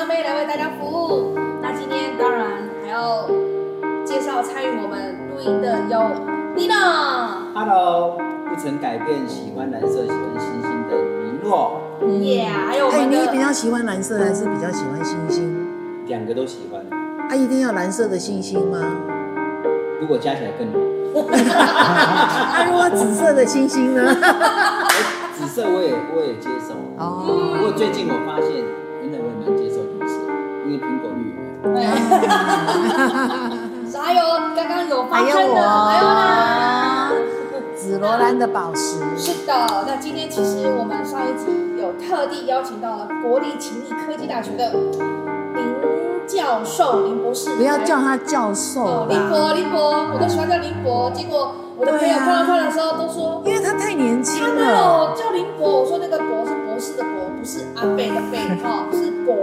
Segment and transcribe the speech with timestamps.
[0.00, 1.34] 由我会唱歌的阿妹来为大家服务。
[1.60, 2.46] 那今天当然
[2.82, 3.28] 还要
[4.04, 5.98] 介绍参与我们录音的有
[6.56, 7.52] Nina。
[7.54, 8.16] Hello，
[8.48, 11.82] 不曾改变喜欢蓝色、喜欢星星的尼诺。
[12.20, 13.16] 耶，还有我们的。
[13.18, 15.66] 你比较喜欢蓝色还是比较喜欢星星？
[16.06, 16.80] 两个都喜欢。
[17.28, 18.78] 啊，一定要蓝色的星星吗？
[20.00, 20.78] 如果加起来更好。
[21.58, 24.16] 啊，如果紫色的星星呢？
[25.34, 26.74] 紫色我也我也接受。
[26.96, 27.54] 哦。
[27.56, 28.64] 不过最近我发现，
[31.80, 31.88] 对。
[34.00, 34.20] 还有
[34.56, 37.10] 刚刚有发生的，还有呢，
[37.76, 38.98] 紫罗兰的宝石。
[39.16, 39.52] 是的，
[39.86, 41.46] 那今天其实我们上一集
[41.80, 45.90] 有特地邀请到了国立勤益科技大学的林。
[46.30, 48.84] 教授林博士，不要叫他教授。
[48.84, 51.10] 哦，林博，林博，我都喜欢叫林博。
[51.10, 54.48] 结果我的朋友看到他的时候都说，因为他太年轻了。
[54.48, 59.34] 他没有叫林博，我说那个博是博士的博，不是阿伯的伯，哈，是博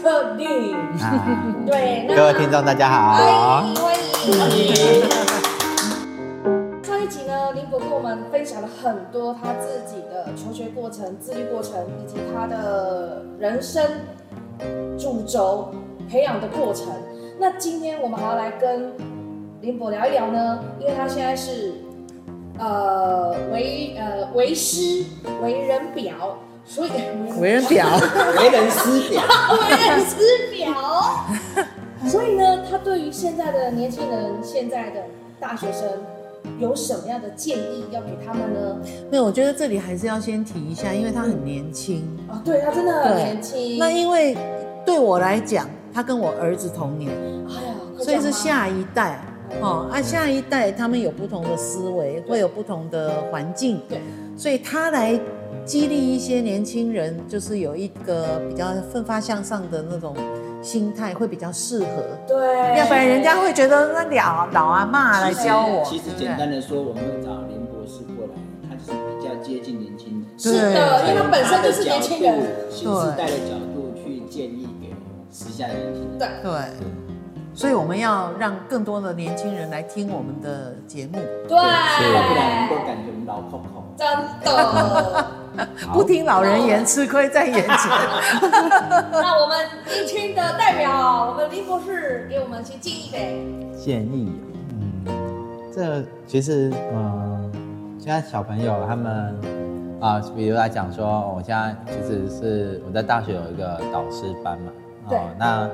[0.00, 1.66] Doctor Lin。
[1.66, 4.74] 对，各位听众大家好，欢迎欢迎。
[6.82, 13.84] 上一集呢，林博跟我们分享了很多他自己的求学过程、自律过程，以及他的人生
[14.98, 15.74] 主轴。
[16.08, 16.88] 培养的过程，
[17.38, 18.92] 那今天我们还要来跟
[19.60, 21.74] 林博聊一聊呢，因为他现在是
[22.58, 25.04] 呃为呃为师
[25.40, 26.36] 为人表，
[26.70, 26.90] 所以
[27.40, 27.84] 为人表
[28.38, 30.14] 为人师表为人师
[30.52, 31.26] 表，
[32.06, 35.02] 所以呢，他对于现在的年轻人，现在的
[35.40, 35.82] 大学生
[36.60, 38.76] 有什么样的建议要给他们呢？
[39.10, 43.76] 没有，我觉得这里还是要先提一下，因为他很年轻啊，对他真的很年轻。
[43.76, 44.36] 那因为
[44.86, 45.68] 对我来讲。
[45.92, 47.10] 他跟我儿子同年，
[47.48, 49.20] 哎呀，所以是下一代
[49.60, 49.90] 哦。
[49.92, 54.00] 啊，下一代他们有不同的思维，会有不同的环境，对，
[54.36, 55.18] 所以他来
[55.64, 60.14] 激励一些年轻人，就是有一个比较奋发向上的那种
[60.62, 61.86] 心态，会比较适合。
[62.26, 65.84] 对，要不然人家会觉得那老老阿妈来教我。
[65.84, 68.34] 其实简单的说，我们会找林博士过来，
[68.68, 70.38] 他就是比较接近年轻人。
[70.38, 72.40] 是的，因为他本身就是年轻人，
[72.70, 74.90] 新时代的角度去建议给。
[75.32, 76.50] 时下的年轻人，对。
[76.50, 76.52] 对，
[77.54, 81.54] 所以我们要让更多的年轻人来听我们的节目，对，不
[82.34, 84.08] 然都感觉老空空，真
[84.42, 85.26] 的，
[85.92, 87.68] 不听老人言，吃亏在眼前。
[89.10, 93.46] 那我们年轻的代表，我们林博士给我们去敬一杯。
[93.76, 94.32] 建议，
[94.80, 95.04] 嗯，
[95.74, 97.50] 这其实，嗯，
[97.98, 99.34] 现在小朋友他们
[100.00, 104.72] 啊，比如来讲说，我现在其实是我在大学有一个导师班嘛。
[105.08, 105.68] 哦，那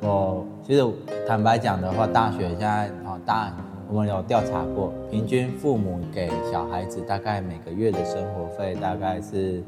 [0.00, 0.84] 我其实
[1.26, 3.50] 坦白讲的话，大学现在哦，大
[3.88, 9.62] 我们有调查过，平均父母给小孩子大概每个月的生活费大概是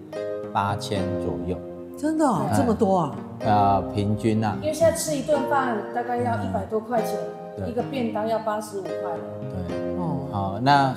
[0.52, 1.56] 八千左右。
[1.96, 3.16] 真的、哦嗯、这么多啊？
[3.40, 4.56] 呃，平均啊。
[4.60, 7.16] 因为现在吃一顿饭大概要一百多块钱，
[7.58, 8.90] 嗯、一个便当要八十五块。
[9.68, 9.97] 对。
[10.30, 10.94] 哦，那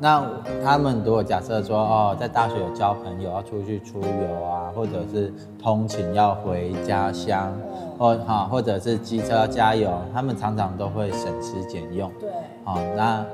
[0.00, 0.24] 那
[0.62, 7.52] 他们如果假设说哦，在大学有交朋友，要出去出游啊，或者是通勤要回家乡，
[7.98, 12.10] 或哈，或者是机车要加油，他们常常都会省吃俭用。
[12.20, 12.30] 对，
[12.64, 13.24] 好，那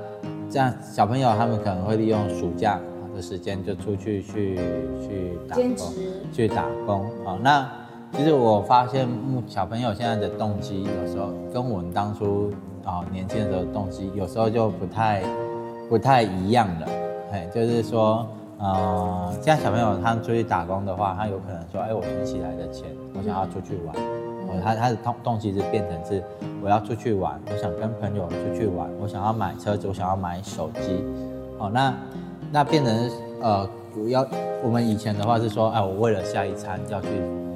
[0.48, 2.78] 这样小朋友他们可能会利用暑假
[3.14, 4.56] 的时间就出去去
[5.00, 5.76] 去打工，
[6.32, 7.04] 去打工。
[7.24, 7.68] 好，那
[8.12, 9.08] 其实我发现，
[9.48, 12.52] 小朋友现在的动机有时候跟我们当初。
[12.86, 15.22] 啊，年轻的时候动机有时候就不太
[15.88, 16.86] 不太一样了，
[17.32, 18.24] 哎，就是说，
[18.58, 26.22] 呃，现在小朋友他们出去打工的话，他有可能说，哎，我存起来的钱，我想要出去玩，哦，他他的动动机是变成是
[26.62, 31.04] 我要出去玩，我想跟朋友出去玩，我想要买车子，我想要买手机，
[31.58, 31.92] 哦，那
[32.52, 33.10] 那变成
[33.42, 34.24] 呃，主要
[34.62, 37.08] 我们以前的话是说，哎，我为了下一餐要去。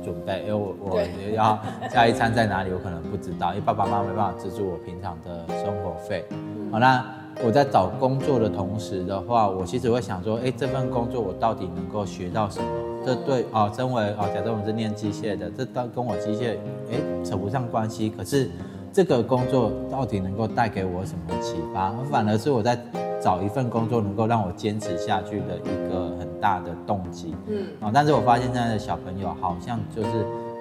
[0.03, 1.01] 准备，因为我我
[1.35, 1.59] 要
[1.91, 6.25] 下一餐在哪里，我可能不知道，因为爸爸妈妈没办法资助我平常的生活费。
[6.71, 7.05] 好，那
[7.45, 12.67] 我在找工作的同时的话，我其实会想说，哎，这份工作我到底能够学到什么？
[13.05, 16.57] 这对哦，身为哦，假设我们是念机械的，这当跟我机械
[16.91, 18.11] 哎扯不上关系。
[18.11, 18.51] 可是
[18.93, 21.93] 这个工作到底能够带给我什么启发？
[22.11, 22.79] 反而是我在。
[23.21, 30.09] 找一份工作能够让我坚持下去的一个很大的动机，嗯啊，但是我发现现在的小朋友好像就是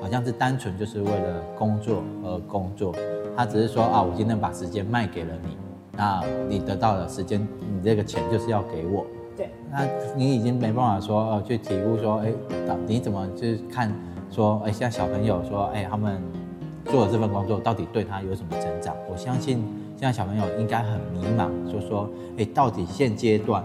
[0.01, 2.93] 好像是单纯就是为了工作而工作，
[3.35, 5.57] 他只是说啊，我今天把时间卖给了你，
[5.93, 9.05] 那你得到的时间，你这个钱就是要给我，
[9.37, 9.85] 对，那
[10.15, 12.33] 你已经没办法说呃去体悟说，哎，
[12.85, 13.89] 你怎么去看
[14.29, 16.21] 说，哎，现在小朋友说，哎，他们
[16.85, 18.93] 做的这份工作到底对他有什么成长？
[19.09, 19.63] 我相信。
[19.99, 22.09] 现在小朋友应该很迷茫，就说
[22.39, 23.61] ：“哎，到底现阶段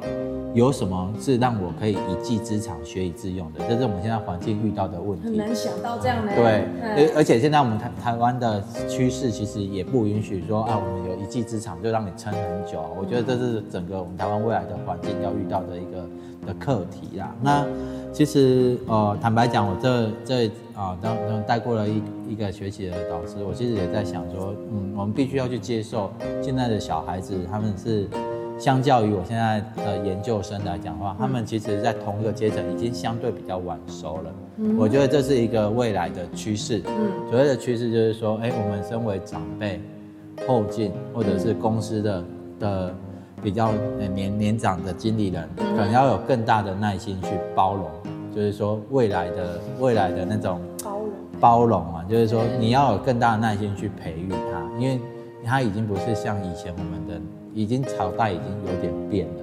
[0.52, 3.60] 有什么是让我可以一技之长、学以致用的？
[3.68, 5.26] 这是我们现在环境遇到的问题。
[5.26, 6.34] 很难想到这样的。
[6.34, 12.84] 对，而而且现在我们台台湾的趋势其实也不允许说啊，我们有一技之长就让你撑很久。
[12.98, 16.04] 我觉得这是整个我们台湾未来的环境要遇到的一个
[16.48, 17.32] 的课题啦。
[17.40, 17.64] 那
[18.14, 22.00] 其实呃，坦白讲，我这这啊，当当带过了一
[22.30, 28.08] 一个学期的导师，我其实也在想说，嗯，我们必须要去接受现在的小孩子，他们是。
[28.56, 34.32] 相较于我现在的研究生来讲的话，他们其实，在同一个阶层已经相对比较晚熟了。
[34.58, 36.80] 嗯，我觉得这是一个未来的趋势。
[36.86, 39.80] 嗯，所谓的趋势就是说，哎，我们身为长辈、
[40.46, 42.24] 后进或者是公司的
[42.60, 42.94] 的
[43.44, 43.70] 比较
[44.14, 47.88] 年年长的经理人，可能要有更大的耐心去包容，
[48.34, 54.98] 就是说未来的未来的那种包容包容啊，就是说你要有更大的耐心去培育他，因为
[55.44, 57.20] 他已经不是像以前我们的。
[57.56, 59.42] 已经朝代已经有点变了，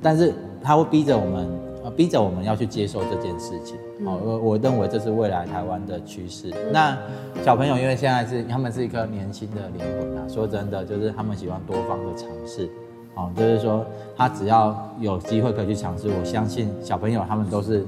[0.00, 0.32] 但是
[0.62, 1.48] 他会逼着我们，
[1.82, 3.76] 呃，逼着我们要去接受这件事情。
[4.06, 6.54] 哦，我我认为这是未来台湾的趋势。
[6.72, 6.96] 那
[7.42, 12.70] 小朋友因为现在是他们是一颗年轻的灵魂啊，说真的，就是他们喜欢多方的尝试。
[13.14, 13.84] 哦，就是说
[14.16, 17.86] 他只要有机会可以去尝试，我相信小朋友他们都是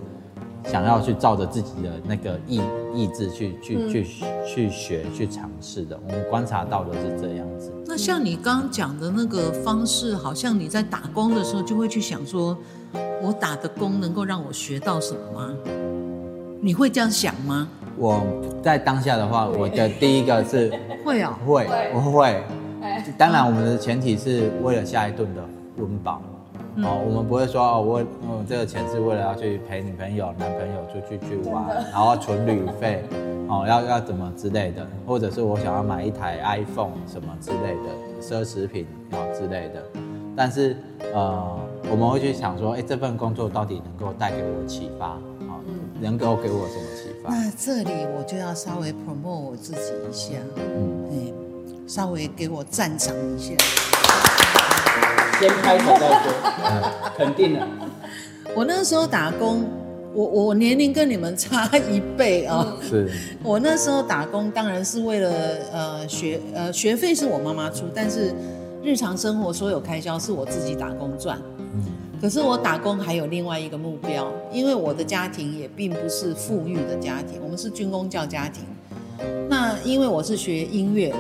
[0.65, 2.61] 想要去照着自己的那个意
[2.95, 4.07] 意志去去去
[4.47, 5.99] 去学去尝试的。
[6.07, 7.73] 我们观察到的是这样子。
[7.87, 12.57] 那像你刚刚讲的那个方式，好像你在打工的时候就会去想说，
[13.23, 15.55] 我打的工能够让我学到什么吗？
[16.61, 17.69] 你会这样想吗？
[17.97, 18.23] 我
[18.63, 20.73] 在当下的话，我的第一个是
[21.05, 22.43] 会啊，会，我会。
[23.23, 25.41] 当然，我们的前提是为了下一顿的
[25.77, 26.21] 温饱。
[26.79, 33.05] 哦，我们不会说哦，我嗯，这个钱是为了要去陪女朋友、男朋友出去去玩，然后存旅费，
[33.49, 39.81] 哦，要要怎么之类的，或者是我想要买一台 iPhone 什么之类的奢侈品啊之类的。
[40.35, 40.77] 但是
[41.15, 41.57] 呃，
[41.93, 45.63] 我们会去想说，哎，这份工作到底能够带给我启发啊？
[46.01, 47.31] 能够给我什么启发？
[47.33, 51.33] 那这里我就要稍微 promote 我自己一下，嗯，
[51.93, 53.53] 稍微给我赞赏一下。
[55.39, 56.33] 先开口再说，
[57.19, 57.69] 肯定的。
[58.55, 59.69] 我那时候打工，
[60.15, 62.79] 我我年龄跟你们差一倍啊、哦。
[62.83, 63.13] 是。
[63.45, 65.31] 我那时候打工当然是为了
[65.71, 68.35] 呃学呃学费是我妈妈出，但是
[68.83, 71.39] 日常生活所有开销是我自己打工赚。
[71.75, 71.85] 嗯。
[72.23, 78.65] 可是我打工还有另外一个目标，因为我的家庭也并不是富裕的家庭，我们是军工教家庭。
[79.51, 81.15] 那因为我是学音乐，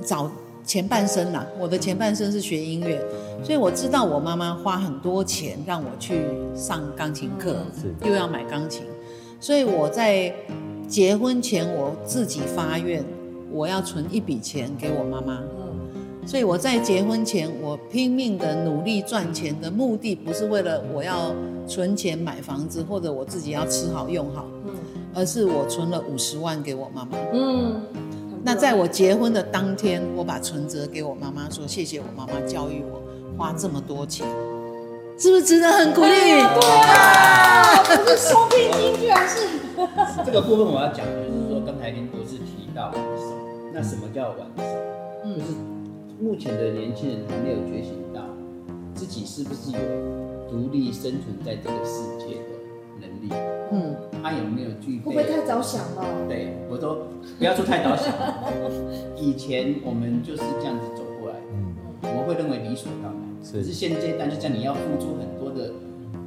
[0.00, 0.30] 早。
[0.62, 3.02] 前半生呐，我的前半生是学音乐，
[3.42, 6.20] 所以我知道我妈妈花很多钱让我去
[6.54, 7.56] 上钢琴课，
[8.04, 8.84] 又要买钢琴，
[9.40, 10.32] 所以我在
[10.86, 13.02] 结婚前我自己发愿，
[13.50, 15.42] 我要存一笔钱给我妈妈。
[16.24, 21.34] 所以我在结婚前，我拼命的努力赚钱的目的不是为了我要
[21.66, 24.46] 存钱买房子或者我自己要吃好用好，
[25.14, 27.18] 而是我存了五十万给我妈妈。
[27.32, 27.80] 嗯。
[28.42, 33.02] 那在我结婚的当天，我把存折给我妈妈，说谢谢我妈妈教育我
[33.36, 34.26] 花这么多钱，
[35.18, 36.08] 是不是值得很鼓励？
[36.08, 39.46] 对啊，不是收聘金，居然是。
[40.24, 43.36] 这个部分我要讲就是说，刚才您博士提到晚熟，
[43.74, 44.62] 那什么叫晚熟？
[45.24, 45.52] 嗯，就是
[46.18, 48.22] 目前的年轻人还没有觉醒到
[48.94, 49.78] 自己是不是有
[50.50, 52.36] 独立生存在这个世界
[53.20, 53.28] 力。
[53.72, 53.94] 嗯。
[54.22, 55.04] 他有没有具备？
[55.04, 56.04] 会不会太早想了？
[56.28, 57.06] 对，我都
[57.38, 58.12] 不要说太早想。
[59.16, 63.20] 以前我们就是这样子走过来，嗯，我们会认为理所当然。
[63.42, 65.72] 是，可是现阶段就像你要付出很多的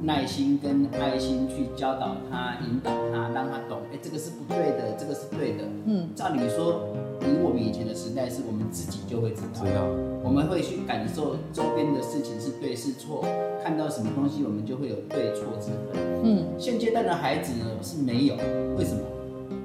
[0.02, 5.62] 耐心跟爱心去教导他、引导他，让他懂，哎，这个是不对的，这个是对的。
[5.86, 6.88] 嗯，照理说，
[7.24, 9.84] 以我们以前的时代，是我们自己就会知道，知道，
[10.22, 13.24] 我们会去感受周边的事情是对是错，
[13.62, 16.02] 看到什么东西，我们就会有对错之分。
[16.22, 18.34] 嗯，现阶段的孩子呢是没有，
[18.76, 19.00] 为什么？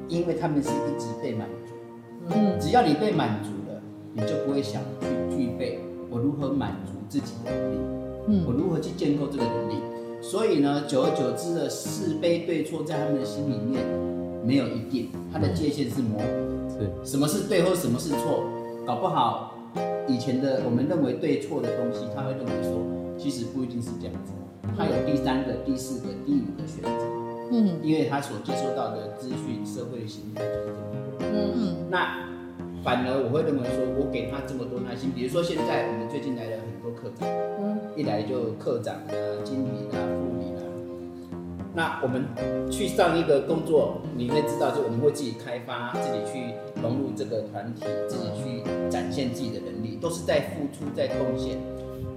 [0.07, 2.33] 因为他们是一直被满足。
[2.33, 3.81] 嗯，只要你被满足了，
[4.13, 7.77] 你就不会想去具备我如何满足自己的能力。
[8.27, 9.75] 嗯，我如何去建构这个能力？
[10.21, 13.83] 所以呢，久而久之的是非对错在他们的心里面
[14.45, 16.58] 没有一定，他的界限是模糊的。
[16.79, 18.45] 是，什么是对或什么是错？
[18.87, 19.53] 搞不好
[20.07, 22.81] 以前的我们认为对错的东西，他会认为说，
[23.17, 24.31] 其实不一定是这样子。
[24.77, 26.89] 他有第三个、第四个、第五个选择，
[27.51, 30.77] 嗯，因为他所接收到的资讯、社会形态就是这么
[31.19, 31.75] 多，嗯嗯。
[31.89, 32.25] 那
[32.81, 37.27] 反而我会认为说，我给他这么多耐心，比如说现在我们最近来了很多课长，
[37.59, 39.11] 嗯，一来就课长啊、
[39.43, 40.38] 经理啊、副理啊。
[41.79, 42.25] 那我们
[42.69, 51.57] 去上一个工作，你会知道，就我们会自己开发、自己去融入这个团体、自己去展现自己的能力，都是在付出、在贡献。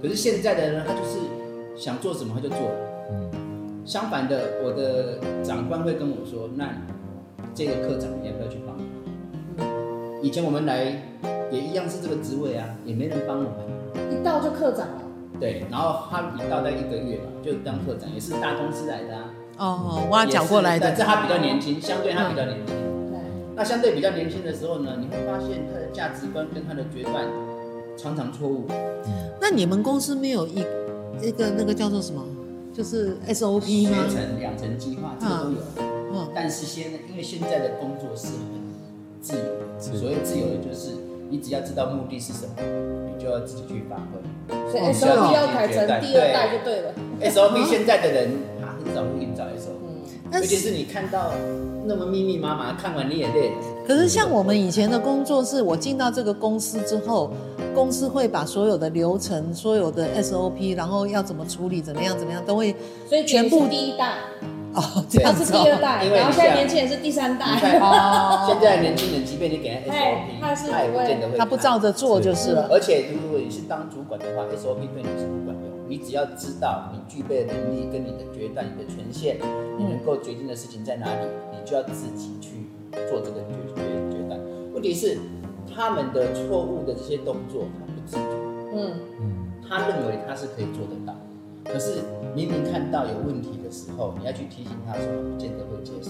[0.01, 1.17] 可是现在的人，他就是。
[1.75, 2.59] 想做什么他就做
[3.83, 6.69] 相反的，我的长官会跟我说：“那
[7.55, 8.77] 这个科长你要不要去帮？”
[10.21, 10.83] 以前我们来
[11.51, 14.11] 也一样是这个职位啊，也没人帮我们。
[14.11, 15.01] 一到就科长了。
[15.39, 19.33] 对，然后他一到在一个月吧，就当科长，也是大公司来的啊。
[19.57, 20.87] 哦，挖角过来的。
[20.87, 22.75] 但是他比较年轻，相对他比较年轻。
[23.09, 23.19] 对。
[23.55, 27.25] 那相对比较年轻的时候呢，你会发现他的价值观跟他的决断
[27.97, 28.65] 常常错误。
[29.39, 30.65] 那你们公司没有一
[31.21, 32.25] 一个那个叫做什么，
[32.73, 33.97] 就是 SOP 吗？
[34.09, 35.57] 学成两层计划，这个都有。
[36.11, 36.27] 嗯。
[36.33, 38.61] 但是现在，因为现在的工作是很
[39.21, 40.91] 自由的，所谓自由的就是
[41.29, 42.53] 你只要知道目的是什么，
[43.15, 44.21] 你就要自己去发挥。
[44.71, 46.93] 所以 SOP 要改成第二代就对了。
[47.21, 48.31] SOP 现在的人
[48.83, 49.69] 他很少会给你找一首。
[49.85, 49.89] 嗯
[50.31, 51.31] 尤其是你看到
[51.85, 53.55] 那么密密麻麻，看完你也累了。
[53.87, 57.31] 可是像我们以前的工作是，我进到这个公司之后，
[57.75, 62.75] 公司会把所有的流程、所有的 SOP，然后要怎么处理、怎么样、怎么样，都会
[63.07, 64.13] 所以全部第一代。
[64.73, 67.45] 哦，这样是第二代，然后现在年轻人是第三代。
[67.79, 72.67] 哦，现在年轻人即便你给他 SOP，他也不见得会，他不照着做就是了。
[72.71, 75.72] 而且如果你是当主管的话，SOP 对你是不管用。
[75.93, 79.37] 你只要知道你具备的能力跟你的决断、你的权限，
[79.77, 82.65] 你能够决定的事情在哪里，你就要自己去
[83.07, 84.39] 做这个决决决断。
[84.73, 85.19] 问题是
[85.71, 88.23] 他们的错误的这些动作，他不自觉。
[88.73, 91.13] 嗯嗯，他认为他是可以做得到。
[91.71, 92.01] 可是
[92.35, 96.09] 明明看到有问题的时候，你要去提醒他，说不见得会接受。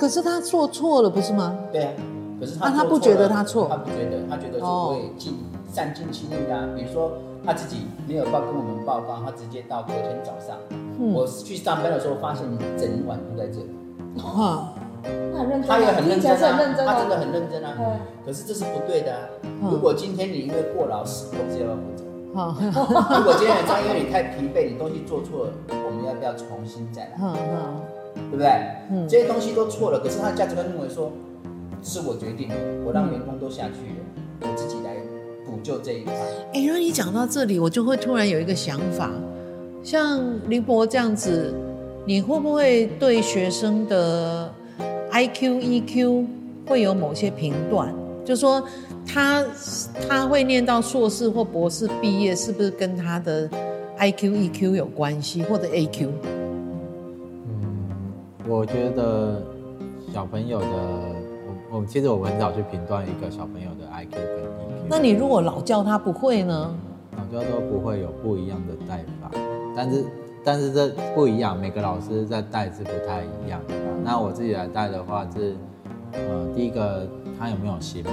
[0.00, 1.56] 可是他做错了，不是吗？
[1.70, 1.92] 对啊。
[2.40, 5.34] 可是他他不觉得他错，他不觉得，他觉得说会尽
[5.72, 6.68] 善尽其力啊。
[6.76, 7.12] 比如说
[7.44, 10.56] 他自己没有报跟我们报告，他直接到隔天早上，
[11.12, 13.70] 我去上班的时候发现你整晚都在这里。
[14.16, 14.72] 哇，
[15.02, 16.36] 他很认真，他也很认真啊，
[16.86, 17.72] 他真的很认真啊。
[18.24, 19.20] 可是这是不对的啊。
[19.70, 22.04] 如果今天你因为过劳死，公司要不要负责？
[22.34, 22.54] 好，
[23.18, 27.10] 如果今天晚上因为你太疲惫，你东西做错了，我们要不要重新再来？
[27.22, 27.80] 嗯嗯，
[28.30, 28.48] 对不对？
[28.90, 31.10] 嗯，这些东西都错了，可是他的价值观认为说，
[31.82, 34.04] 是我决定的，我让员工都下去了，
[34.42, 34.94] 我自己来
[35.58, 36.14] 补救这一块。
[36.54, 39.10] 哎，让你讲到这里，我就会突然有一个想法，
[39.82, 41.52] 像林博这样子，
[42.06, 44.52] 你会不会对学生的
[45.10, 46.26] IQ、EQ
[46.66, 47.92] 会有某些评断？
[48.24, 48.62] 就说。
[49.10, 49.42] 他
[50.06, 53.48] 他会念到硕士或博士毕业，是不是跟他的
[53.98, 56.08] IQ EQ 有关系，或者 AQ？
[57.46, 57.88] 嗯，
[58.46, 59.42] 我觉得
[60.12, 60.66] 小朋友的，
[61.70, 64.67] 我我其实我很少去评断一个小朋友的 IQ 跟 EQ。
[64.90, 66.74] 那你如果老教他不会呢？
[67.16, 69.30] 老教都不会有不一样的带法，
[69.76, 70.04] 但是
[70.42, 73.74] 但是这不一样，每个老师在带是不太一样的。
[74.02, 75.54] 那我自己来带的话是，
[76.12, 77.06] 呃，第一个
[77.38, 78.10] 他有没有心嘛？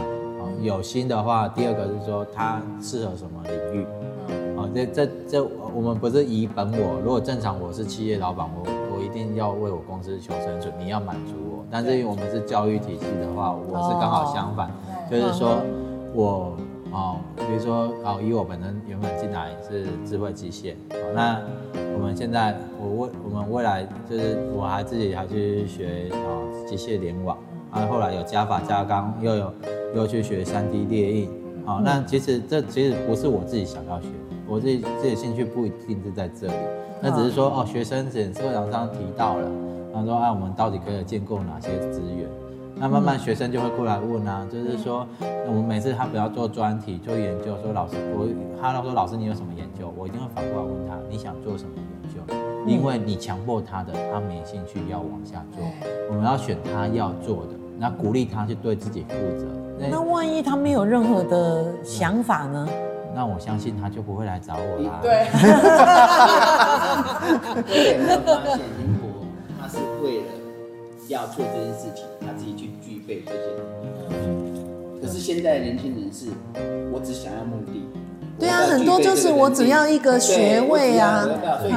[0.62, 3.86] 有心的话，第二个是说他适合什么领域，
[4.28, 11.66] 嗯，啊，这这这我们不是以本我，如果正常我是企业老板，我我一定要为我公司求生存，你要满足我。
[11.72, 14.70] 但是因为我们是教育体系的话，我是刚好相反，
[15.10, 15.58] 就是说
[16.14, 16.56] 我
[16.96, 20.76] 啊，比如说哦，以我本身原本进来是智慧机械，
[21.14, 21.42] 那
[21.94, 27.38] 我们现在我未我们未来就是我还自己还去学啊机械联网。
[27.72, 29.54] 啊，后来有加法加钢，又有
[29.94, 31.30] 又去学三 D 列印，
[31.66, 34.08] 好，那其实这其实不是我自己想要学，
[34.48, 36.54] 我自己自己兴趣不一定是在这里，
[37.02, 39.52] 那只是说哦，学生前社长刚提到了，
[39.94, 42.30] 他说啊，我们到底可以建构哪些资源？
[42.78, 45.08] 那慢慢学生就会过来问啊，就是说
[45.48, 48.28] 我们每次他不要做专题做研究，说老师我
[48.62, 49.94] 他说老师你有什么研究？
[49.98, 52.20] 我一定会反过来问他，你想做什么研究？
[52.68, 55.64] 因为你强迫他的，他没兴趣要往下做，
[56.10, 57.52] 我们要选他要做的。
[57.78, 59.46] 那鼓励他去对自己负责。
[59.78, 62.68] 那万一他没有任何的想法呢？
[63.14, 65.00] 那我相信他就不会来找我啦。
[65.02, 65.28] 对。
[67.68, 69.08] 对，有没有发现林博
[69.62, 70.26] 他是为了
[71.10, 73.38] 要做这件事情，他自己去具备这些
[74.10, 75.02] 能力。
[75.02, 76.28] 可是现在的年轻人是，
[76.92, 77.82] 我只想要目的。
[78.40, 81.24] 对啊，很多就是我只要一个学位啊。
[81.62, 81.72] 所以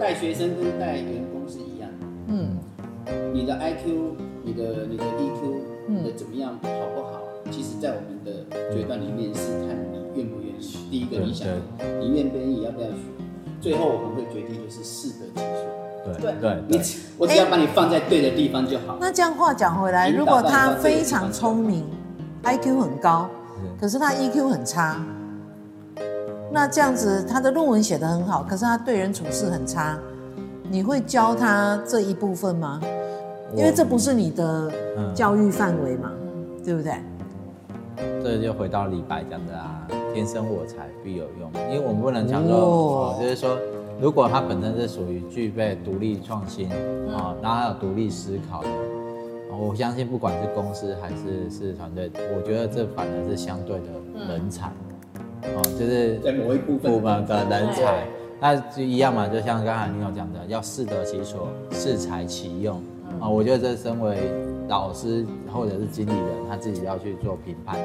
[0.00, 2.06] 带学生跟带员工是一样的。
[2.28, 2.58] 嗯。
[3.32, 4.14] 你的 IQ。
[4.46, 5.56] 你的你的 EQ，
[5.88, 7.22] 你的怎么样好不好？
[7.50, 10.76] 其实，在我们的决断里面是看你愿不愿意。
[10.90, 11.48] 第一个，你想，
[11.98, 12.94] 你愿不愿意，要不要学？
[13.62, 15.73] 最后我们会决定就是适得其所。
[16.04, 16.80] 对对，你
[17.16, 18.96] 我只要把你放在对的地方就好。
[19.00, 21.84] 那这样话讲回来，如果他非常聪明
[22.42, 23.28] ，IQ 很高，
[23.80, 24.96] 可是他 EQ 很差，
[26.52, 29.98] 那这样子他的论文写得很好，可是他对人处事很差，
[30.68, 32.80] 你会教他这一部分吗？
[33.56, 34.70] 因为这不是你的
[35.14, 36.92] 教育范围嘛，嗯、对不对？
[38.22, 41.48] 这就回到李白讲的啊，“天生我材必有用”。
[41.70, 43.56] 因为我们不能讲说，哦、就是说
[44.00, 48.68] 如果他本身是属于具备独立创新啊、然后还有独立思考的，
[49.56, 53.86] 我相信不管是公司还是是团队，我觉得这反而是相对的
[54.28, 54.70] 人才，
[55.78, 58.04] 就是在某一部分部门的人才，
[58.40, 62.82] 那就一样嘛，就像刚才你有讲的，要适得其所，适才其用。
[63.20, 64.28] 啊、我觉得这身为
[64.68, 67.84] 老师或者是经理人，他自己要去做评判的。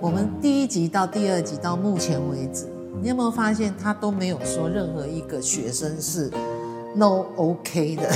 [0.00, 2.66] 我们第一集到第二集到目前为止，
[3.00, 6.30] 你有没有发现他都没有说任何一个学生是
[6.94, 8.10] no OK 的？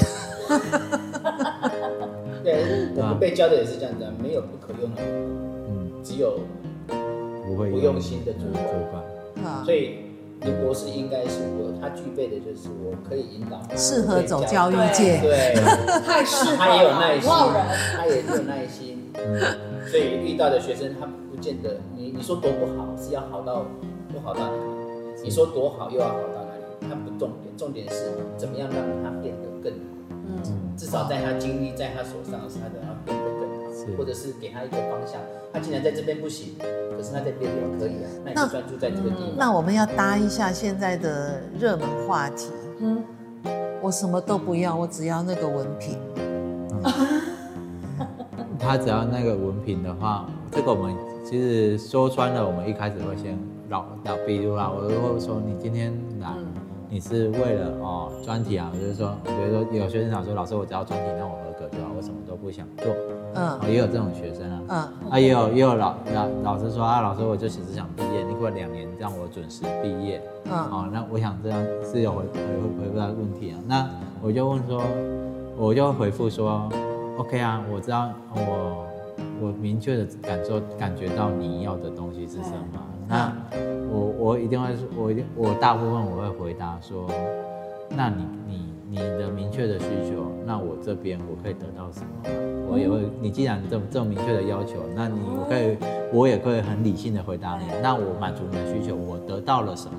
[2.43, 6.41] 对，我们被教的也是这样子，啊，没有不可用的，嗯，只有
[7.47, 8.57] 不会不用心的主主
[8.91, 9.03] 管。
[9.45, 9.99] 啊所以
[10.43, 15.21] 林博士应该是我，他具备的就是我可以引导他，适合走教育界。
[15.21, 15.55] 对，
[16.05, 17.31] 太适合他也有耐心，
[17.97, 18.99] 他也有耐心，
[19.87, 23.67] 所以遇到的学生他不见得，你你说多不好是要好到
[24.12, 29.79] 不好到哪里，你说多好又要好到哪里，他不重点，重点是怎么样让他变得更好。
[30.26, 35.21] 嗯，至少在他经历在他手上他的要变得更好，或者是给他一个方向。
[35.52, 39.37] 他既然在这边不行，可是他在别的地方可以啊，那你就专注在这个地方。
[39.37, 42.50] 那我们要搭一下现在的热门话题。
[42.79, 43.02] 嗯，
[43.83, 45.99] 我什么都不要，我只要那个文凭。
[48.59, 53.37] 他只要那个文凭的话，这个我们其实说穿了，我们一开始会先
[53.71, 56.29] 绕绕，比如啦，我就会说你今天来，
[56.89, 62.93] 你是为了哦专题啊，我就是说，比如说有学生想说，老师我只要专题那我合格就好，我什么都不想做，
[63.35, 63.50] 嗯。
[63.50, 65.11] 哦也有这种学生啊，嗯。
[65.12, 70.53] 啊也有也有老老老师说啊，老师我就只是想毕业，你过两年让我准时毕业，嗯。
[70.53, 72.41] 哦，那我想这样是有回回
[72.83, 73.59] 回复到问题啊。
[73.69, 73.89] 那
[74.21, 74.83] 我就问说，
[75.57, 76.69] 我就回复说
[77.19, 78.85] ，OK 啊，我知道我
[79.41, 82.83] 我明确的感受感觉到你要的东西是什么。
[83.09, 83.33] 那
[84.20, 87.09] 我我一定会我一定我大部分我会回答说，
[87.88, 92.68] 那你你你的明确的需求，那我这边我可以得到什么？
[92.70, 95.76] 我也会，你既然这么这么明确的要求，那你我可以
[96.12, 97.64] 我也可以很理性的回答你。
[97.83, 99.96] 那我满足你的需求，我得到了什么？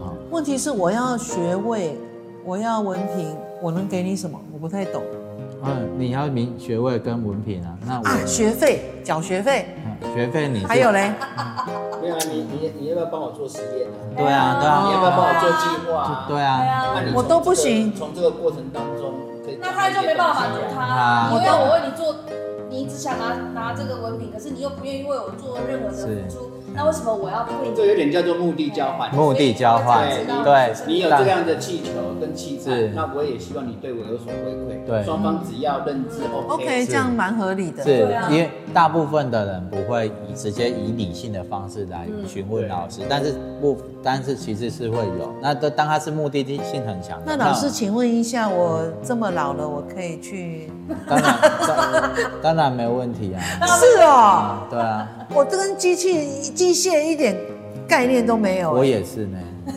[0.00, 0.14] 好。
[0.30, 1.96] 问题是我要学位，
[2.44, 4.38] 我要文凭，我能给你什么？
[4.52, 5.02] 我不太懂
[5.62, 8.16] 嗯，你要明学位跟文凭啊，那我、啊。
[8.26, 11.12] 学费，缴学费，嗯学费你还有嘞，
[12.02, 14.16] 没有啊，你你你要不要帮我做实验啊？
[14.16, 16.24] 对啊对啊，你要不要帮我做计划啊？
[16.28, 17.92] 对啊，我都不行。
[17.94, 19.14] 从这个过程当中，
[19.60, 22.14] 那他就没办法满足他，我因为我为你做，
[22.68, 27.76] 你只想拿拿这个文凭，可是你又不愿意为我做任何的付出，那为什么我要为你？
[27.76, 29.14] 这有点叫做目的交换。
[29.14, 34.86] 目的交换对，对你有这样的气球跟气是质，那我也希望你对我有所回馈。
[34.86, 36.64] 对双方只要认知 OK。
[36.64, 37.82] OK，这样蛮合理的。
[37.82, 45.34] 是因为大部分的人不会以直接以理性的方式来询问老师，但是不，但是其实是会有。
[45.42, 50.70] 那当当他是目的性很强，那老师，请问一下，我这么老了，我可以去？
[51.08, 53.40] 当然当当然没问题啊。
[53.66, 57.34] 是哦，对啊，我这跟机器机械一点
[57.88, 58.70] 概念都没有。
[58.70, 59.38] 我也是呢。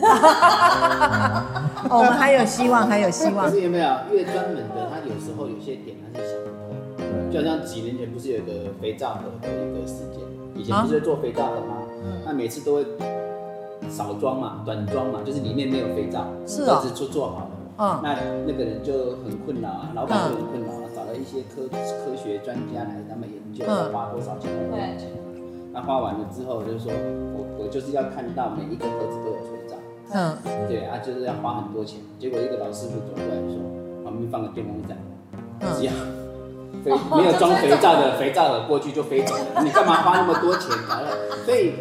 [1.88, 3.52] 哦，我们还有希望，还有希望可。
[3.52, 6.76] 是有没有越专门的，他有时候有些点他是想不通。
[7.32, 10.20] 就好像几年前不是有个肥皂盒的一个事件，
[10.54, 11.76] 以前不是做肥皂盒吗？
[12.26, 12.84] 那每次都会
[13.88, 17.48] 少装嘛，短装嘛，就是里面没有肥皂，是哦盒子做做好了。
[17.78, 18.14] 嗯那
[18.46, 18.92] 那个人就
[19.24, 25.08] 很困扰啊，老板就很困扰啊，找了一些科科学专家来他们研究花多少钱，多少钱。
[25.74, 26.92] 那花完了之后，就是说
[27.34, 29.74] 我我就是要看到每一个盒子都有肥皂，
[30.14, 31.98] 嗯，对啊，就是要花很多钱。
[32.20, 33.58] 结果一个老师傅走过来说，
[34.04, 34.96] 旁边放个电风扇，
[35.76, 35.92] 只要
[36.84, 40.70] 肥没有装肥皂的肥皂盒过去就飞走了，你干嘛花那么多钱？
[40.88, 41.10] 完了，
[41.44, 41.72] 所以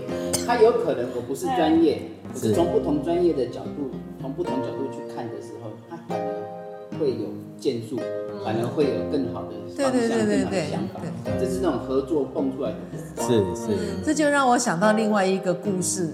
[0.47, 2.01] 他有可能我不是专业，
[2.33, 7.27] 可是从不同专业的角度，从不同角度去看的时候，他反而会有
[7.63, 7.95] 建树，
[8.43, 10.99] 反而会有更好的方向、对对对对更好的想法。
[11.39, 12.75] 这是那种合作蹦出来的
[13.15, 13.27] 火花。
[13.29, 16.09] 是是，这就让我想到另外一个故事，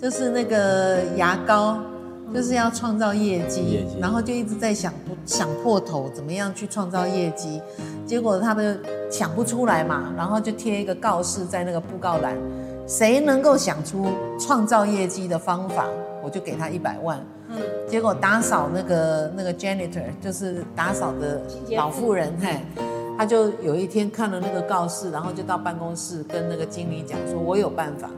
[0.00, 1.76] 就是那个牙膏，
[2.32, 7.60] 就是要创造业绩，业绩然后就一直在想不想破头，怎么样去创造业绩，
[8.06, 12.34] 结果他们就想不出来嘛，然后就贴一个告示在那个布告栏，
[12.88, 14.06] 谁能够想出
[14.40, 15.86] 创造业绩的方法，
[16.24, 17.22] 我就给他一百万。
[17.48, 21.42] 嗯，结果打扫那个那个 janitor 就是打扫的
[21.76, 22.58] 老妇人，嘿，
[23.18, 28.08] 他就有一天看了那个告示，然后就到办公室跟那个经理讲说：“我有办法。”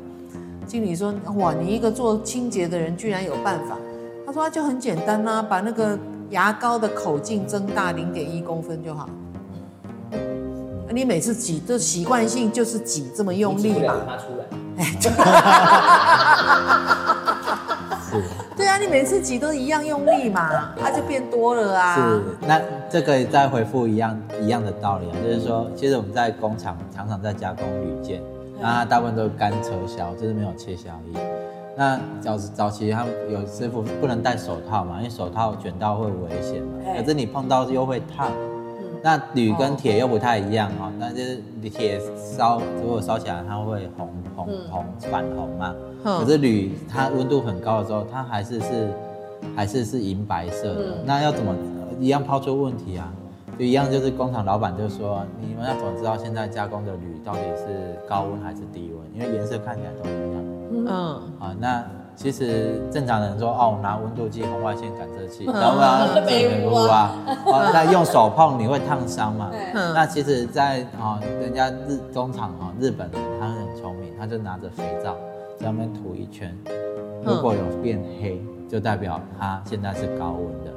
[0.64, 3.76] 经理说：“哇，你一个做清洁的人居然有办法？”
[4.24, 5.98] 他说：“他就很简单呐、把那个
[6.30, 9.08] 牙膏的口径增大零点一公分就好。
[10.88, 14.46] 你每次挤都习惯性就是挤这么用力嘛你挤不了，他出来。
[18.20, 21.94] 是对啊，啊，你每次挤都一样用力嘛，它就变多了啊。
[21.94, 28.22] 是，那这个再回复一样一样的道理啊，就是说，其实我们在工厂常常在加工铝件，
[28.60, 31.20] 那它大部分都是干车削，就是没有切削液。
[31.76, 38.30] 那早早期他们有师傅不能戴手套嘛，因为手套卷到会危险嘛，可是你碰到又会烫。
[39.06, 41.40] 那铝跟铁又不太一样哈，那就是
[41.70, 48.88] 铁烧如果烧起来它会红红红反红嘛，可是铝它温度很高的时候，它还是是
[49.54, 50.80] 还是是银白色的。
[51.04, 51.54] 那要怎么
[52.00, 53.12] 一样抛出问题啊？
[53.56, 59.06] 就一样就是工厂老板就说，你们要怎么知道现在加工的铝到底是高温还是低温？
[59.14, 60.44] 因为颜色看起来都一样。
[60.72, 60.86] 嗯
[61.38, 61.84] 啊，那。
[62.16, 67.14] 其实正常人说哦，拿温度计、红外线感测器，然后 啊，美屋啊，
[67.74, 69.50] 那用手碰你会烫伤嘛？
[69.74, 75.14] 那其实，在啊，人家日工厂啊，日本人他很聪明，他就拿着肥皂
[75.58, 76.56] 在那边涂一圈，
[77.22, 80.72] 如果有变黑，就代表它现在是高温的，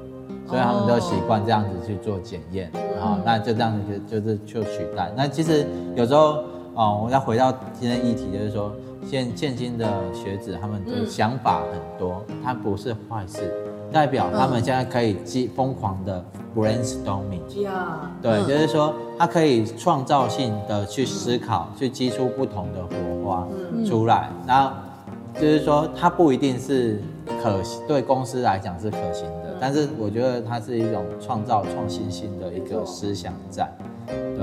[0.45, 2.69] 所以他们都习惯这样子去做检验
[3.02, 5.10] 啊，那就这样子就就是就取代。
[5.15, 6.43] 那其实有时候
[6.75, 7.49] 哦，我要回到
[7.80, 8.73] 今天议题，就是说。
[9.05, 13.53] 现现今的学子，他们的想法很多，它不是坏事，
[13.91, 16.23] 代表他们现在可以激疯狂的
[16.55, 17.41] brainstorming，
[18.21, 23.47] 对，就是说他可以创造性的去思考，去激出不同的火花
[23.85, 24.71] 出来，然后
[25.35, 27.01] 就是说它不一定是
[27.41, 33.71] 可行，对公司来讲是可行的，但是我觉得它是一种创造创新性的一个思想在。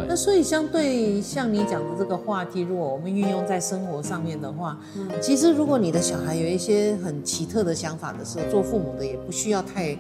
[0.09, 9.99] 那所以，相对像你讲的这个话题，如果我们运用在生活上面的话，嗯，其实如果你的小孩有一些很奇特的想法的时候，做父母的也不需要太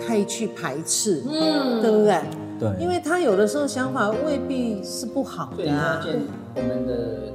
[0.00, 2.20] 太去排斥，嗯，对不对？
[2.58, 6.00] 对，因为他有的时候想法未必是不好的啊。
[6.00, 7.32] 所以你我们的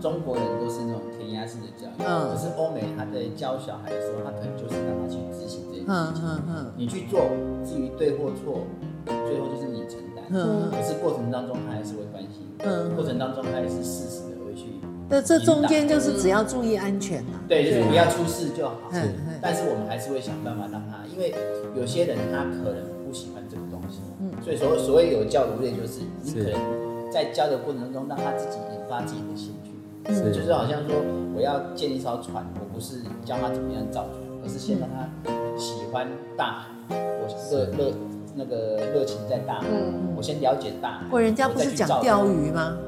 [0.00, 7.20] 中国人都是那种填鸭式的教育，嗯，可是欧美他在教小孩的时候，他可能就是让他去执行这件事情，嗯嗯嗯，你去做，
[7.64, 8.66] 至于对或错，
[9.06, 10.07] 最后就是你承。
[10.30, 14.64] 嗯，可是过程当中他还是会关心，嗯，过程当中他还是适时的会去。
[15.08, 17.38] 那这中间就是只要注意安全呐。
[17.48, 18.74] 对，就是不要出事就好。
[18.92, 19.08] 是，
[19.40, 21.34] 但是我们还是会想办法让他，因为
[21.74, 29.72] 有些人他可能不喜欢这个东西，嗯，所以所所谓有教无类，就是你可能在教的过程当中让他自己引发自己的兴趣，
[30.12, 30.96] 是，就是好像说
[31.34, 34.14] 我要建一艘船，我不是教他怎么样造船，
[34.44, 35.08] 而是先让他
[35.56, 37.94] 喜欢大海，我热热。
[38.34, 41.06] 那个热情在大海，嗯，我先了解大海。
[41.10, 42.76] 我人家不是讲钓鱼吗？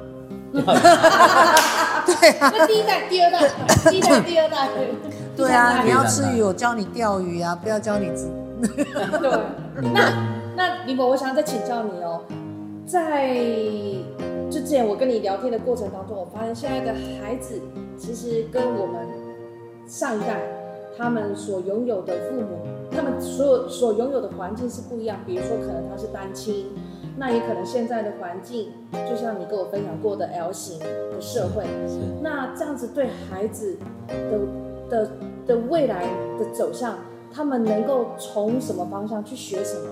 [0.53, 3.49] 对啊，那第一代、第二代，
[3.91, 4.69] 第一代、第二代。
[5.37, 8.29] 对啊，你要吃鱼，我教你钓鱼啊，不要教你吃。
[9.21, 9.31] 对，
[9.95, 10.13] 那
[10.57, 12.21] 那林博，我想再请教你哦，
[12.87, 13.35] 在
[14.51, 17.61] 之前我跟你聊天的过程当中，我发现现在的孩子
[17.97, 19.07] 其实跟我们
[19.87, 20.41] 上一代
[21.01, 22.59] 他们所拥有的父母。
[22.91, 26.67] 他们所有所拥有的环境是不一样，比如说可能他是单亲，
[27.17, 28.73] 那也可能现在的环境，
[29.09, 31.65] 就像你跟我分享过的 L 型的社会，
[32.21, 34.41] 那这样子对孩子的
[34.91, 35.11] 的
[35.47, 36.03] 的未来
[36.39, 36.99] 的走向，
[37.33, 39.87] 他们能够从什么方向去学什么，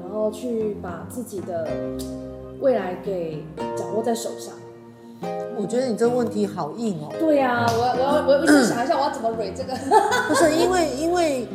[0.00, 1.68] 然后去把自己的
[2.60, 3.44] 未来给
[3.76, 4.54] 掌握在手上。
[5.56, 7.12] 我觉得你这个问题好硬哦。
[7.18, 9.72] 对呀、啊，我我要我 要一直想一下我要怎么蕊这个。
[10.28, 11.46] 不是因为因为。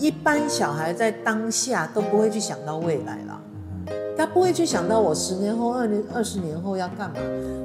[0.00, 3.40] 一般小孩在当下都不会去想到未来了，
[4.16, 7.16] 他不会去想到我十年后、二年、二十年后要干嘛，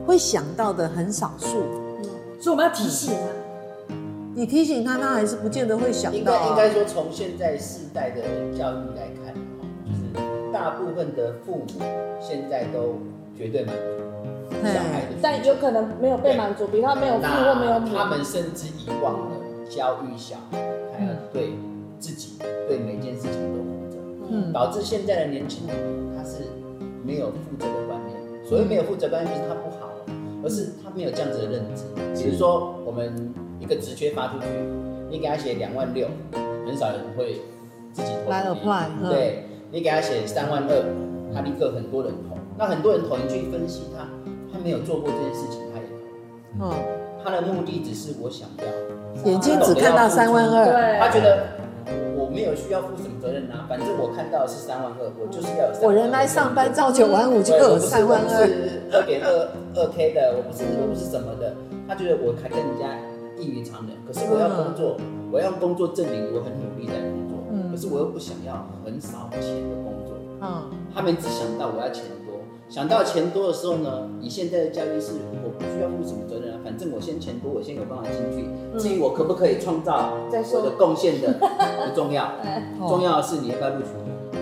[0.07, 1.61] 会想到的很少数。
[2.01, 2.03] 嗯，
[2.41, 3.93] 所以我们要提醒他，
[4.33, 6.17] 你提醒他，他还是不见得会想到。
[6.17, 8.23] 应该应该说，从现在世代的
[8.57, 9.35] 教育来看，
[9.85, 11.85] 就是大部分的父母
[12.19, 12.97] 现在都
[13.37, 14.03] 绝对满足
[14.63, 19.35] 小孩的，但有可能没有被满足，比如他没有父或没有母，他们甚至遗忘了
[19.69, 20.57] 教育小孩
[20.97, 21.51] 还要对。
[21.99, 22.33] 自己
[22.67, 23.97] 对每件事情都负责，
[24.29, 25.77] 嗯，导致现在的年轻人
[26.17, 26.43] 他是
[27.01, 28.19] 没有负责的观念。
[28.45, 29.89] 所谓没有负责观念，不是他不好，
[30.43, 31.85] 而是他没有这样子的认知。
[32.21, 34.47] 比如说，我们一个职缺发出去，
[35.09, 36.09] 你给他写两万六，
[36.65, 37.39] 很少人会
[37.93, 38.29] 自己投。
[38.29, 40.83] 来 apply，对，你给他写三万二，
[41.33, 42.35] 他立刻很多人投。
[42.57, 44.22] 那很多人投，你去分析他，他
[44.63, 46.65] 没有做过这件事情，他也投。
[46.65, 46.73] 嗯，
[47.23, 51.45] 他的目的只是我想要，眼睛只看到三万二，对，他觉得
[52.15, 52.23] 我。
[52.33, 55.87] 没有需要负什么责任啊，反正我看到的是三万二，我就是要有。
[55.87, 58.49] 我人来上班朝九晚五就有三万二。
[58.91, 59.29] 二点二
[59.75, 61.53] 二 K 的，我不是我不是什么的。
[61.87, 62.89] 他觉得我还跟人家
[63.37, 64.97] 异于常人，可是我要工作，
[65.31, 67.37] 我要工作证明我很努力在工作。
[67.53, 67.69] 嗯。
[67.69, 70.17] 可是我又不想要很少钱的工作。
[70.41, 70.73] 嗯。
[70.89, 72.22] 他们只想到我要钱多，
[72.73, 75.11] 想到钱多的时候呢，你现在的教育是
[75.43, 78.49] 我不需要负什么责任啊，反正我先钱多，我先有办法进去。
[78.79, 82.31] 至于我可不可以创造我的贡献的 不重要，
[82.79, 83.89] 重要的是你要不要录取。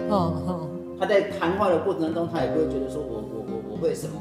[0.09, 0.59] 嗯嗯。
[0.97, 4.13] 他在谈话的过程当中，他也不会觉得说我我我我会什么。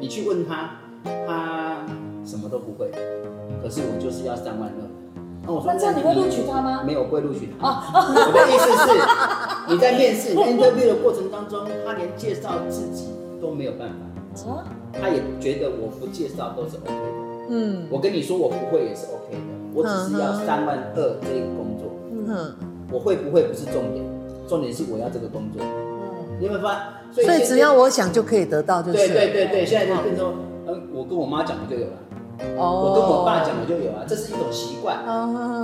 [0.00, 1.84] 你去问他，他
[2.24, 2.90] 什么都不会。
[3.62, 4.80] 可是我就是要三万二。
[5.46, 6.82] 那我说，那这样你会录取他吗？
[6.82, 7.68] 没有，不会录取他。
[7.92, 13.08] 我的意思是，你在面试 interview 的过程当中，他连介绍自己
[13.40, 13.94] 都没有办法。
[14.92, 17.48] 他也觉得我不介绍都是 OK 的。
[17.50, 17.86] 嗯。
[17.90, 19.38] 我跟你说我不会也是 OK 的，
[19.72, 21.92] 我只是要三万二这个工作。
[22.12, 22.54] 嗯。
[22.90, 24.04] 我会不会不是重点，
[24.48, 25.62] 重点是我要这个工作。
[25.62, 26.38] 嗯。
[26.40, 27.24] 你有没有发现？
[27.24, 28.98] 所以只要我想就可以得到，就是。
[28.98, 30.34] 对对对对，现在就变成
[30.92, 31.92] 我跟我妈讲的就有了。
[32.56, 34.98] 我跟我爸讲的就有啊，这是一种习惯。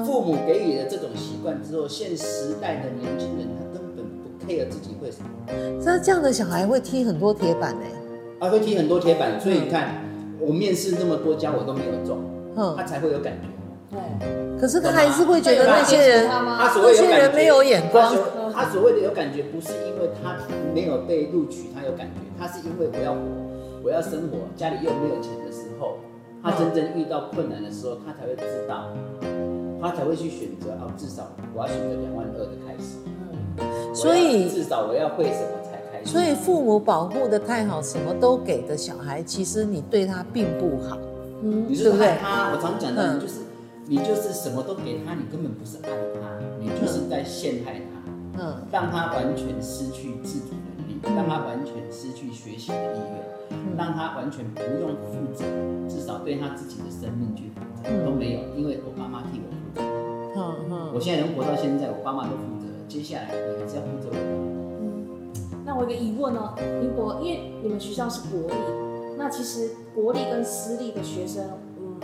[0.04, 3.48] 父母给予的这种习惯之后，现时代的年轻人
[4.50, 5.28] care 自己会什么。
[5.84, 7.86] 那这样的小孩会踢很多铁板呢？
[8.40, 10.02] 啊，会踢很多铁板，所以你看，
[10.40, 12.18] 我面试那么多家，我都没有中，
[12.76, 13.48] 他才会有感觉。
[13.90, 14.60] 对。
[14.60, 18.14] 可是他还是会觉得那些人，他所谓有感觉，没有眼光。
[18.52, 20.36] 他所谓的有感觉，不是因为他
[20.74, 23.20] 没有被录取，他有感觉，他是因为我要活，
[23.84, 25.96] 我要生活，家里又没有钱的时候。
[26.42, 28.88] 他真正遇到困难的时候，他才会知道，
[29.80, 32.96] 他才会去选择哦，至少我要选择两万二的开始。
[33.60, 36.12] 嗯，所以至少我要会什么才开心。
[36.12, 40.96] 所以父母保护的太好，什么都给的小孩，其实你对他并不好。
[41.42, 42.50] 嗯，你是害他。
[42.52, 43.34] 我常讲的，你就是
[43.86, 48.42] 你就是什么都给他，你根本不是爱他，你就是在陷害他。
[48.42, 53.20] 嗯，让他完全失去自主能力，让他完全失去学习的意愿。
[53.76, 55.44] 让他完全不用负责，
[55.88, 59.80] 至少对他自己的生命去负责都没有，因为我爸妈替我负责。
[60.36, 62.59] 嗯嗯，我现在能活到现在，我爸妈都负责，
[62.90, 64.16] 接下来你还是要负责我。
[64.82, 65.06] 嗯，
[65.64, 68.54] 那我有个疑问呢，林博，因为你们学校是国立，
[69.16, 71.44] 那其实国立跟私立的学生，
[71.78, 72.00] 嗯，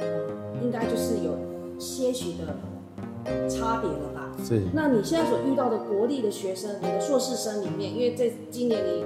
[0.62, 1.37] 应该就是有
[1.77, 4.31] 些许的差别了吧？
[4.44, 4.62] 是。
[4.72, 9.05] 那你现在所遇到的国立的学生，你的硕士生里面，因为在今年里。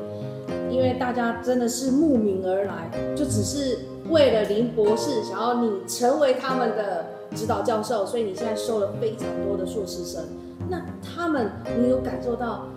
[0.68, 10.22] 因为大家真的是慕名而来，就只是为了林博士想要你成为他们的指导教授，所以你现在收了非常多的硕士生。
[10.70, 12.68] 那他们，你有感受到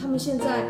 [0.00, 0.64] 他们现在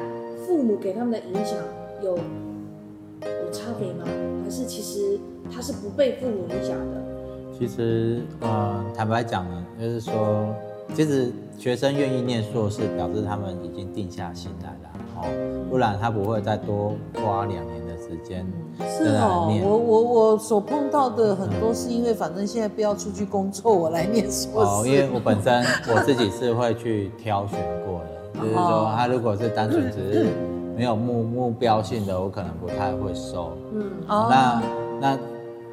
[0.45, 1.57] 父母给他们的影响
[2.03, 4.05] 有有差别吗？
[4.43, 5.17] 还是其实
[5.49, 7.03] 他是不被父母影响的？
[7.57, 10.53] 其实，呃，坦白讲呢，就是说，
[10.93, 14.91] 其实学生愿意念硕士，表示他们已经定下心来了。
[15.17, 15.25] 哦
[15.71, 18.47] 不然他不会再多花两年的时间。
[18.89, 24.71] 是哦，我我我所碰到的很多是因为反正现在不要出去工作，我来念硕士。
[24.71, 30.27] 哦，因为我本身我自己是会去挑选过的， 就是说他如果是单纯只是
[30.77, 33.53] 没有目目标性的，我可能不太会收。
[33.73, 34.63] 嗯，哦，那
[35.01, 35.19] 那，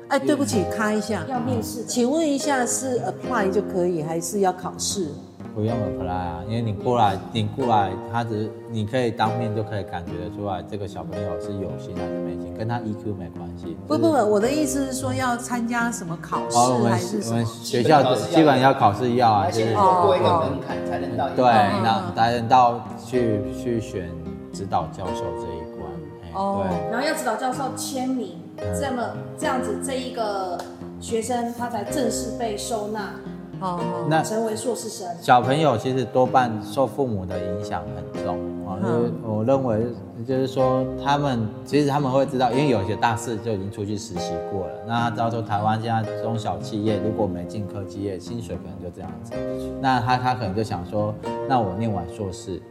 [0.09, 5.07] 哎，对不起，卡一下，要面试，请问一下是 apply 就可以，还是要考试？
[5.53, 13.75] 不用 apply 啊，因为你过来，你过来，他只是你可以当面就可以感觉得出来，这个小朋友是有心还是没心，跟他 EQ 没关系。
[13.87, 16.57] 不不不，我的意思是说要参加什么考试
[16.87, 17.31] 还是什么？
[17.31, 21.29] 我们学校基本要考试要啊，就是过一个门槛才能到。
[21.29, 21.45] 对，
[21.83, 24.09] 那才能到去去选
[24.53, 25.91] 指导教授这一关。
[26.33, 26.63] 哦。
[26.63, 26.91] 对。
[26.91, 28.39] 然后要指导教授签名，
[28.79, 29.03] 这么
[29.37, 30.57] 这样子，这一个
[30.99, 33.13] 学生他才正式被收纳。
[33.59, 38.79] 哦，那成为硕士生，小朋友其实多半受父母的影响很重啊。
[38.81, 39.85] 就是我认为，
[40.25, 44.73] 就是说他们其实他们会知道，因为有些大四就已经出去实习过了。
[44.87, 49.33] 那他知道说，台湾现在中小企业如果没进科技业，薪水可能就这样子。
[49.81, 51.13] 那他他可能就想说，
[51.47, 52.61] 那我念完硕士，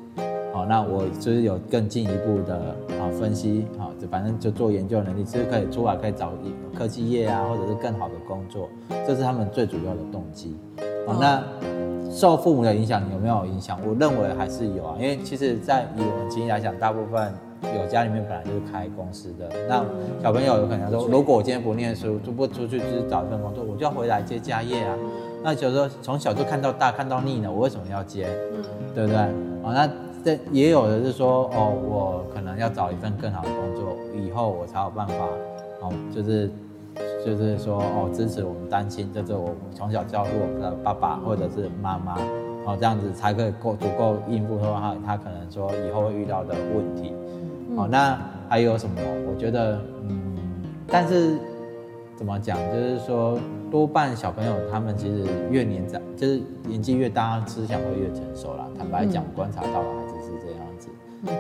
[0.59, 2.57] 好，那我就是有更进一步的
[2.99, 6.33] 啊分析，好，就反正就做研究能力，其实可以出来可以找
[6.77, 8.68] 科技业啊，或者是更好的工作，
[9.07, 10.57] 这是他们最主要的动机。
[11.07, 11.40] 好，那
[12.11, 13.79] 受父母的影响有没有影响？
[13.87, 19.85] 我认为还是有啊，因为其实，在以我们经验来讲，大部分有家里面本来就是开公司的，那
[20.21, 24.97] 小朋友有可能说，如果我今天不念书，就不出去就是找一份工作，我就要回来接家业啊。
[25.40, 28.27] 那就是说从小就看到大，看到腻了，我为什么要接？
[28.53, 29.21] 嗯，对不对？
[29.62, 29.88] 哦，那
[30.29, 35.14] 这也有的是说，哦，我可能要找一份更好的工作，以后我才有办法，
[35.81, 36.51] 哦，就是。
[37.25, 42.17] 就是说哦，支持我们单亲，就是我从小教育我们的爸爸或者是妈妈，
[42.64, 47.12] 哦，这样子才可以够足够应付说他他可能说以后会遇到的问题。
[47.77, 49.01] 哦，那还有什么？
[49.29, 50.37] 我觉得，嗯，
[50.88, 51.38] 但是
[52.17, 52.59] 怎么讲？
[52.73, 53.38] 就是说，
[53.71, 58.67] 多半小朋友他们其实越年长，就是年纪越大，思想会越成熟啦。
[58.77, 59.83] 坦白讲，观察到
[60.29, 60.88] 是是这样子。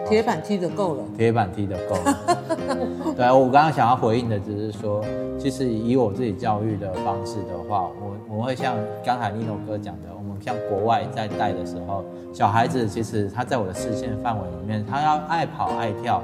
[0.08, 2.18] 铁板踢的够了，铁板踢的够了。
[3.16, 5.04] 对，我刚刚想要回应的只是说，
[5.38, 8.74] 其实以我自己教育的方式的话，我我会像
[9.04, 16.22] 刚才 Lino 哥讲的，我们像国外在带的时候，小孩子其实他在我的视线范围里面，他要爱跑爱跳。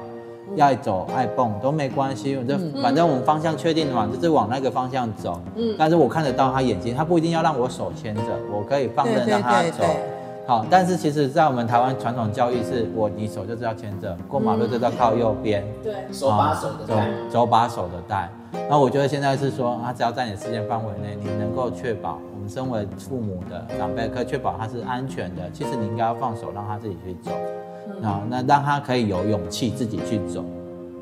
[0.57, 5.41] 要走爱蹦都没关系，我这反正我们方向确定了嘛，就是往那个方向走。
[5.57, 8.23] 嗯，但是我看得到他眼睛，他不一定要让我手牵着，
[8.53, 9.85] 我可以放任让他走。
[10.47, 15.65] 好，但是其实，在我们台湾传统教育是，我你手就是要牵着，过马路就是要靠右边。
[15.83, 18.31] 对，手把手的带，手把手的带。
[18.69, 27.31] 那我觉得现在是说，他只要在你视线范围内，你能够确保我们身为父母的长辈可以确保他是安全的，其实你应该要放手让他自己去走。
[28.03, 30.45] 啊，那让他可以有勇气自己去走，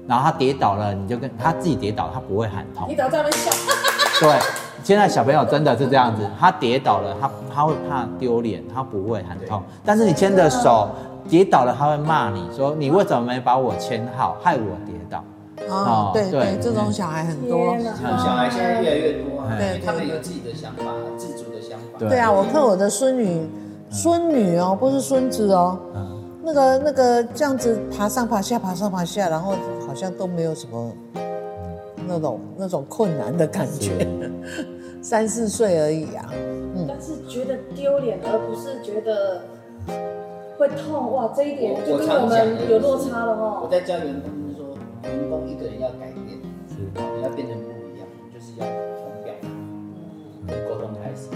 [0.07, 2.87] 然后他跌倒了，你就跟他自己跌倒，他不会喊痛。
[2.87, 3.51] 跌倒在那笑。
[4.21, 4.39] 对，
[4.83, 9.63] 现在小朋友真的是这样子，他跌倒了，他他会怕丢脸，他不会很痛。
[9.85, 10.89] 但是你牵着手
[11.29, 15.25] 跌倒了，他会骂你说，你为什么没把我牵好，害我跌倒。
[15.69, 17.77] 哦，对对，这种小孩很多。
[17.95, 20.85] 小孩现在越来越多，对，他们有自己的想法，
[21.17, 21.99] 自主的想法。
[21.99, 23.49] 对啊，我看我的孙女，
[23.89, 25.79] 孙女哦，不是孙子哦。
[26.45, 29.55] 那个那个这样子爬上爬下爬上爬下，然后
[29.87, 30.93] 好像都没有什么
[32.13, 34.07] 那种那种困难的感觉，
[35.01, 36.29] 三四岁而已啊。
[36.75, 39.43] 嗯，但是觉得丢脸，而不是觉得
[40.59, 43.63] 会痛哇，这一点就跟我们有落差了哦。
[43.65, 46.37] 我在教员工是说，员工一个人要改变，
[46.69, 48.67] 是你要变成不一样，就是要
[49.01, 49.49] 从表达，
[50.49, 51.31] 嗯，沟通开始，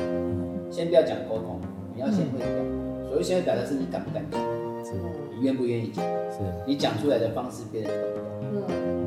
[0.71, 1.59] 先不要讲沟通，
[1.95, 4.41] 你要先会表达，所谓先会表达是你敢不敢讲。
[4.87, 6.05] 是你愿不愿意讲？
[6.31, 7.97] 是你讲出来的方式，别人懂
[8.53, 8.69] 不懂？
[8.69, 9.06] 嗯，好。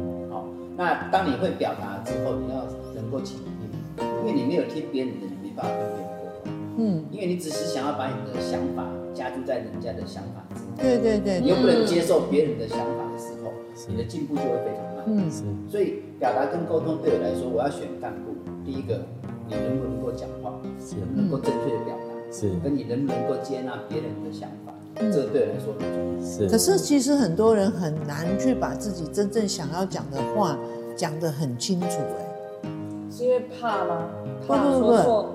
[0.80, 2.64] 那当你会表达之后，你要
[2.96, 6.54] 能够倾听，因为你没有听别人的，你没办法跟别人沟通。
[6.78, 10.80] 嗯，因为你只是想要把你的想法加注在人家的想法之内。
[10.80, 11.42] 对对对。
[11.42, 13.52] 你又不能接受别人的想法的时候，
[13.90, 15.04] 你的进步就会非常慢。
[15.08, 15.44] 嗯，是。
[15.70, 18.32] 所以表达跟沟通对我来说，我要选干部。
[18.64, 19.04] 第一个，
[19.50, 20.54] 你能不能够讲话？
[20.80, 20.96] 是。
[21.14, 22.32] 能够正确的表达。
[22.32, 22.56] 是。
[22.64, 24.72] 跟你能不能够接纳别人的想法？
[25.12, 26.26] 这对人来说很重要。
[26.26, 30.58] 是，可是其实很多人很难去把自己真正想要讲的话
[30.96, 32.70] 讲得很清楚，哎，
[33.10, 34.10] 是因为怕吗？
[34.46, 35.26] 不不不，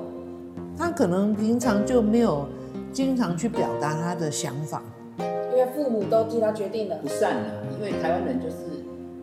[0.77, 2.47] 他可能平常就没有
[2.93, 4.83] 经常去表达他的想法，
[5.19, 6.97] 因为父母都替他决定了。
[7.03, 8.57] 不善啊，因为台湾人就是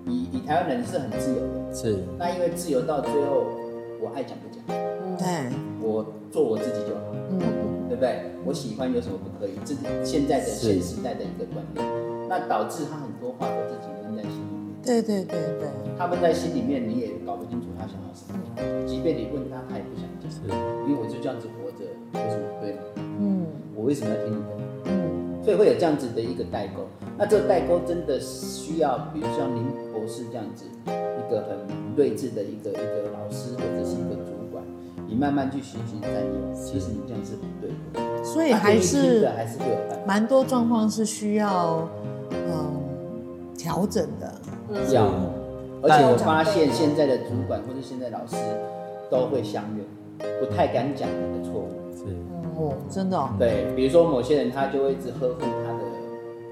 [0.08, 2.00] 以以台湾人是很自由的，是。
[2.18, 3.46] 那因为自由到最后，
[4.02, 4.62] 我爱讲不讲，
[5.18, 7.02] 对，我做我自己就好。
[7.30, 7.40] 嗯。
[7.92, 8.32] 对不对？
[8.46, 9.52] 我喜欢有什么不可以？
[9.66, 11.86] 这是现在的现时代的一个观念，
[12.30, 14.72] 那导致他很多话都自己闷在心里面。
[14.82, 15.68] 对对对对，
[16.00, 18.40] 他闷在心里面，你也搞不清楚他想要什么。
[18.88, 20.32] 即便你问他，他也不想讲。
[20.32, 20.40] 是，
[20.88, 21.84] 因为我就这样子活着，
[22.16, 22.82] 为什么不对呢？
[23.20, 24.48] 嗯，我为什么要听你的？
[24.86, 26.88] 嗯，所以会有这样子的一个代沟。
[27.18, 30.88] 那这个代沟真的需要，比如像林博士这样子一
[31.32, 34.64] 个很睿智的一个一个老师或者是一个主管，
[35.08, 38.24] 你慢慢去循循善诱，其实你这样是不对的。
[38.24, 39.28] 所以还是
[40.06, 41.88] 蛮多状况是需要
[42.32, 42.84] 嗯
[43.58, 44.32] 调整的，
[44.94, 45.10] 要。
[45.84, 48.36] 而且我发现现在的主管或者现在老师
[49.10, 49.84] 都会相怨，
[50.40, 51.72] 不太敢讲你的错误。
[51.98, 52.06] 是
[52.56, 53.18] 哦，真的。
[53.40, 55.84] 对，比如说某些人他就会一直呵护他的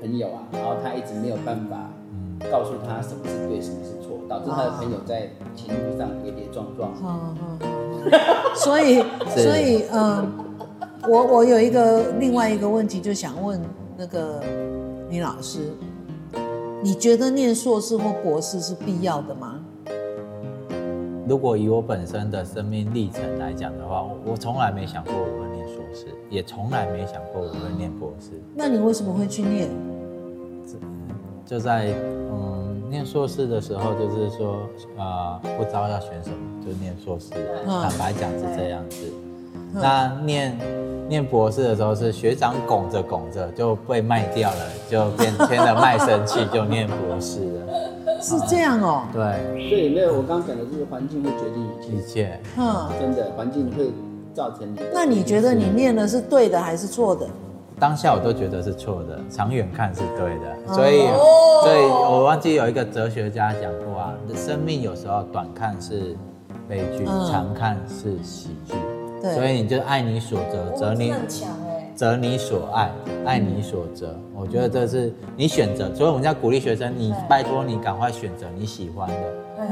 [0.01, 1.93] 朋友啊，然后他一直没有办法
[2.49, 3.98] 告诉他什么是对，什么是错，
[4.29, 6.93] 导致他的朋友在情路上跌跌撞撞。
[8.55, 9.03] 所以
[9.35, 10.45] 所以嗯。
[11.07, 13.59] 我我有一个另外一个问题，就想问
[13.97, 14.43] 那个
[15.09, 15.71] 李老师，
[16.83, 19.59] 你觉得念硕士或博士是必要的吗？
[21.25, 28.31] 如果以我本身的生命历程来讲的话，我从来没想过我会念硕士，也从来没想过我会念博士。
[28.53, 29.69] 那你为什么会去念？
[31.45, 31.93] 就在
[32.29, 32.48] 嗯
[32.89, 34.53] 念硕士的时候，就是说
[34.97, 37.29] 啊、呃，不知道要选什么，就念硕士。
[37.65, 39.13] 坦白讲是这样子。
[39.71, 40.57] 那念
[41.07, 47.67] 念博士的时候，是学长拱着拱着就被卖掉了，就变签了卖身契，就念博士了。
[48.21, 49.03] 是这样哦。
[49.13, 49.69] 对。
[49.69, 51.97] 所以没有，我刚刚讲的就是环境会决定一切。
[51.97, 52.39] 一切。
[52.57, 52.89] 嗯。
[52.99, 53.91] 真的，环境会
[54.33, 54.79] 造成你。
[54.91, 57.27] 那你觉得你念的是对的还是错的？
[57.79, 60.73] 当下我都觉得是错的，长远看是对的。
[60.73, 61.07] 所以，
[61.63, 66.15] 所以我忘记有一个哲学家讲过啊，生命有时候短看是
[66.67, 68.73] 悲剧，长看是喜剧。
[69.21, 71.13] 对所以你就爱你所择，择你
[71.93, 72.89] 择你所爱，
[73.25, 74.11] 爱你所择。
[74.13, 79.15] 嗯、我觉得这是你选择，所以我们要鼓励学生，你拜托你赶快选择你喜欢的。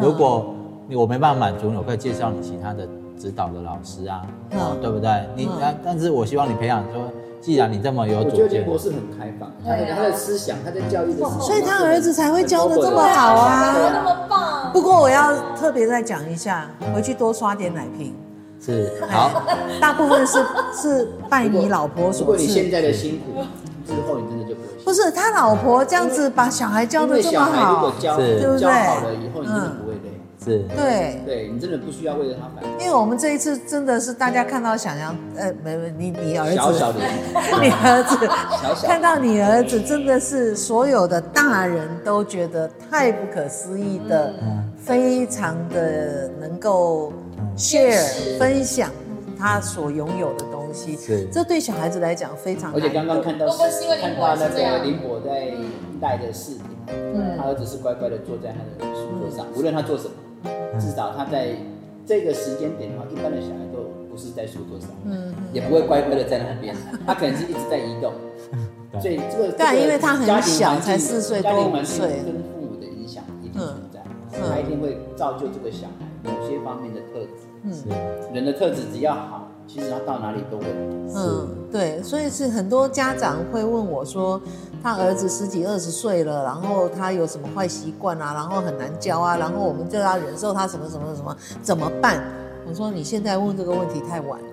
[0.01, 0.53] 如果
[0.91, 2.85] 我没办法满足你，我可以介绍你其他的
[3.17, 5.09] 指导的老师啊，嗯、对不对？
[5.33, 7.03] 你、嗯、但是我希望你培养说
[7.47, 14.69] 既然你这么有主见，我觉得林博是很开放，他的他的思想，他在教育的时候，所以他儿子才会教的这么好啊，那么棒。
[14.73, 18.13] 不过我要特别再讲一下，回去多刷点奶瓶。
[18.59, 19.43] 是好，
[19.79, 20.45] 大部分是
[20.75, 22.19] 是拜你老婆所赐。
[22.19, 23.41] 如果你现在的辛苦
[23.87, 24.67] 之后，你真的就不会。
[24.83, 28.59] 不是他老婆这样子把小孩教的这么好，对不对？
[28.59, 29.86] 教好了以后，你真的不会累。
[30.51, 32.63] 是，对，对你真的不需要为了他烦。
[32.79, 36.99] 因为我们这一次真的是大家看到想要，呃，没没，你你儿子，小小的，
[37.61, 38.25] 你儿子，
[38.61, 44.33] 小小看到你儿子真的是所有的大人都觉得太不可思议的，
[44.77, 47.11] 非常的能够。
[47.55, 48.91] share 分享
[49.37, 51.27] 他所拥有的东西，是。
[51.31, 52.71] 这对小孩子来讲非常。
[52.71, 53.57] 而且刚刚看到是
[53.99, 55.53] 看到那个林博在
[55.99, 60.11] 带的视频，嗯，他儿子是乖乖的坐在他的书桌上，无论他做什么，
[60.79, 61.55] 至少他在
[62.05, 68.13] 这个时间点的话，一般的小孩都不是在书桌上，嗯，也不会乖乖的在那边，他可能是一直在移动，
[69.01, 74.01] 所以这个对，因为他很小，才四岁多五岁，跟父母的影响一定存在，
[74.31, 77.47] 他一定会造就这个小孩某些方面的特质。
[77.69, 77.89] 是
[78.33, 80.65] 人的特质只要好，其实他到哪里都会。
[81.13, 84.41] 嗯，对，所以是很多家长会问我说，
[84.81, 92.23] 他儿子十几二十岁了，然后他有什么坏习惯啊，然后很难教啊，然后我们就要忍受他什么什么什么，怎么办？
[92.67, 94.45] 我说你现在问这个问题太晚了，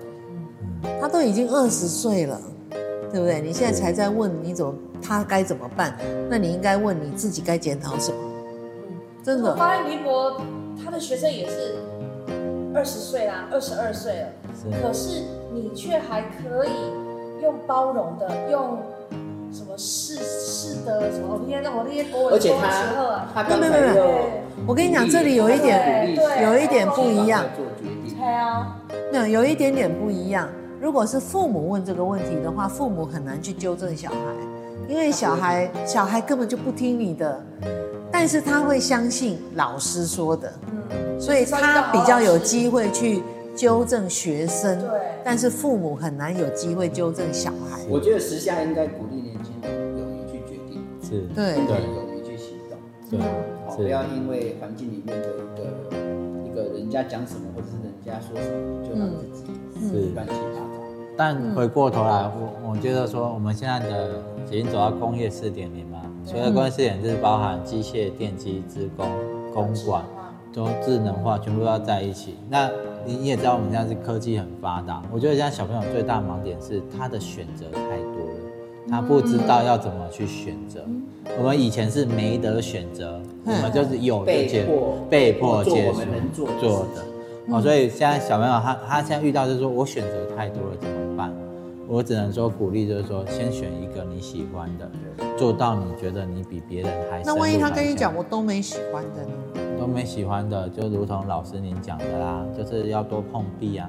[1.01, 2.39] 他都已经二十岁了，
[3.11, 3.41] 对不对？
[3.41, 5.97] 你现在才在问你怎么他该怎么办？
[6.29, 8.17] 那你应该问你自己该检讨什么？
[8.87, 9.51] 嗯，真的。
[9.51, 10.41] 我发现林博
[10.83, 11.75] 他的学生也是。
[12.77, 14.27] 二十岁啦，二十二岁了，
[14.83, 15.23] 可是
[15.53, 16.71] 你却还可以
[17.41, 18.77] 用包容的，用
[19.55, 21.29] 什么是是的什么？
[21.31, 24.07] 我今天我那些国文而且他他刚才没有没有，
[24.67, 27.45] 我跟你讲，这里有一点有一点不一样。
[28.19, 28.77] 对啊，
[29.13, 30.49] 那有有一点点不一样。
[30.81, 34.17] 如果是父母问这个问题的话，父母很难去纠正小孩，
[34.89, 37.41] 因为小孩小孩根本就不听你的，
[38.11, 40.51] 但是他会相信老师说的。
[41.17, 43.23] 所以他比较有机会去
[43.55, 44.89] 纠正学生，对，
[45.23, 47.79] 但是父母很难有机会纠正小孩。
[47.87, 49.24] 我觉得时下应该鼓励
[51.15, 52.77] 是，对，勇于去行动，
[53.09, 59.53] 对，好，不要因为环境里面的一个一个人家讲什么或者是人家说什么，就让自己
[59.87, 60.65] 是乱七八糟。
[61.17, 69.07] 但回过头来，我我觉得说我们现在的已经走到工业四点零嘛，所谓的工业四点就是包含机械、电机、资工、
[69.53, 70.03] 公管。
[70.53, 72.37] 都智能化，全部都要在一起。
[72.49, 72.71] 那
[73.05, 75.03] 你你也知道，我们现在是科技很发达。
[75.11, 78.14] 我觉得现在小朋友最大的盲点是他的选择太多了，
[78.89, 80.85] 他不知道要怎么去选择。
[81.37, 84.65] 我们以前是没得选择，我们就是有的接
[85.09, 87.03] 被迫接受做的。
[87.49, 91.33] 哦，所以现在小朋友他他现在遇到就是说我选择太多了怎么办？
[91.87, 94.89] 我只能说鼓励，就是说先选一个你喜欢的，
[95.37, 97.21] 做到你觉得你比别人还。
[97.23, 99.79] 那万一他跟你讲我都没喜欢的呢？
[99.79, 103.87] 都没喜欢的，就如同老师您讲的啦，就是要多碰壁啊。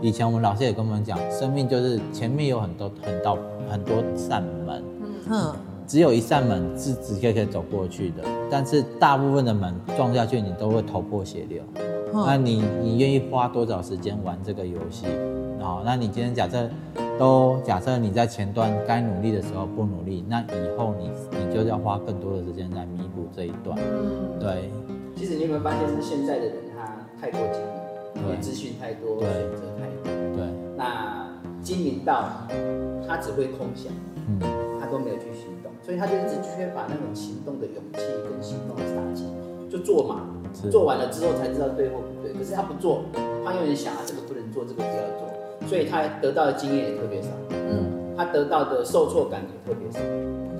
[0.00, 3.38] 以前我们老师也跟我们讲，生命就是前面有很多很多
[3.70, 4.84] 很多扇门，
[5.30, 5.52] 嗯，
[5.86, 11.62] 只有一扇门是直接可以走过去的，但是大部分的门撞下去，你都会头破血流。
[12.12, 15.06] 那你你愿意花多少时间玩这个游戏？
[15.60, 16.68] 好，那你今天假设
[17.18, 23.76] 都假设你在前段该努力的时候不努力，那以后你你就要花更多的时间来弥补这一段，
[24.38, 24.70] 对。
[25.16, 26.84] 其实你有没有发现，是现在的人他
[27.20, 27.60] 太过精
[28.40, 30.46] 资讯太多，选择太多，对。
[30.76, 31.28] 那
[31.62, 32.28] 经营到
[33.06, 33.92] 他只会空想，
[34.28, 34.38] 嗯，
[34.80, 39.24] 他都没有去行动，所以他就一直缺乏那种行动的勇气跟行动的杀气，
[39.70, 40.26] 就做嘛，
[40.70, 42.32] 做完了之后才知道对或不对。
[42.32, 43.04] 可是他不做，
[43.44, 50.00] 他永远想啊，这个不能做，这个不要做，所以他得到的经验也特别少，嗯，他得到的受挫感也特别少，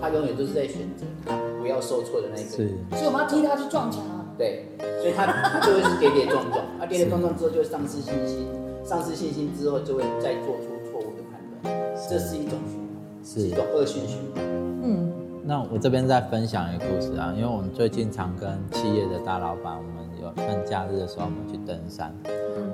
[0.00, 4.20] 他永远都是在选择他不要受挫的那一个，是，所以我们要替他去撞墙啊。
[4.36, 4.66] 对，
[5.00, 6.60] 所以他他就会是跌跌撞撞，
[6.94, 8.46] 啊，跌跌撞撞之后就会丧失信心，
[8.84, 11.74] 丧失信心之后就会再做出错误的判断，
[12.08, 14.44] 这是一种循环，是一种恶性循环。
[14.82, 22.14] 嗯，那我这边再分享一个故事啊，因为我们最近常跟企业的大老板，我们有趁假日的时候，我们去登山。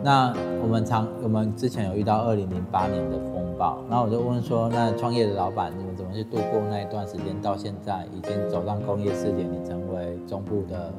[0.02, 7.40] 那我们常我们之前有遇到二零零八年的风暴，然后我就问说，那创业的老板，你们怎么去度过那一段时间？
[7.42, 10.92] 到现在已经走上工业四点你，成为中部的。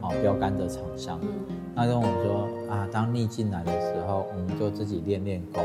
[0.00, 1.20] 哦，标杆的厂商，
[1.74, 5.62] 他跟我们说啊，当逆进来的时候，我们就自己练练功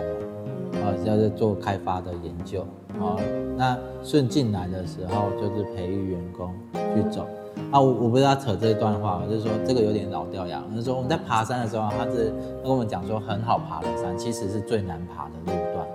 [0.82, 2.62] 啊，就是做开发的研究
[3.00, 3.18] 啊。
[3.56, 6.52] 那顺进来的时候，就是培育员工
[6.96, 7.28] 去走
[7.72, 7.80] 啊。
[7.80, 10.62] 我我不知道扯这一段话，我就是说这个有点老掉牙。
[10.72, 15.88] 就是说我们在爬山的时候，他是他跟我们讲说，很好爬的山，其实是最难爬的路段。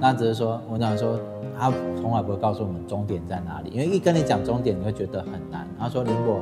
[0.00, 1.18] 那只是说，我想说，
[1.58, 1.70] 他
[2.00, 5.66] 从来不会告诉我们终点在哪里，因为一跟你讲终点，你会觉得很难。
[5.78, 6.38] 他说林博，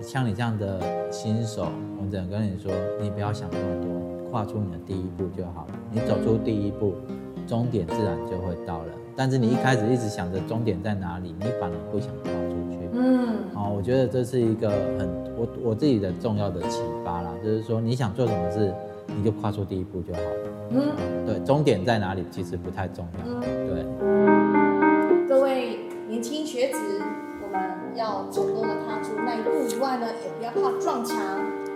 [0.00, 1.66] 像你这样的新手，
[1.98, 2.70] 我只能跟你说，
[3.00, 5.74] 你不要想那么多，跨出你的第一步就好了。
[5.90, 6.94] 你走出第一步，
[7.46, 8.92] 终点自然就会到了。
[9.16, 12.78] 但是你一开始一直想着终点在哪里，你反而不想跨出去。
[12.92, 14.68] 嗯，好，我觉得这是一个
[14.98, 18.74] 很我我自己的重要的启发啦，就是说你想做什么事，
[19.06, 20.28] 你就跨出第一步就好了。
[20.70, 23.24] 嗯，对，终点在哪里其实不太重要。
[23.24, 24.43] 嗯，对。
[27.94, 31.16] 要成功的踏出那一步以外呢，也不要怕撞墙，